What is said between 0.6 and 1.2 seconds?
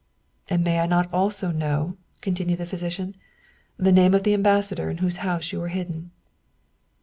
may I not